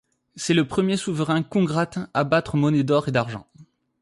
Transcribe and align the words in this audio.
C'est 0.35 0.55
le 0.55 0.67
premier 0.67 0.97
souverain 0.97 1.43
koungrate 1.43 1.99
à 2.15 2.23
battre 2.23 2.57
monnaie 2.57 2.83
d'or 2.83 3.07
et 3.07 3.11
d'argent. 3.11 3.45